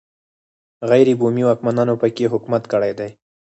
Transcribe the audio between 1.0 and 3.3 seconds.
بومي واکمنانو په کې حکومت کړی دی.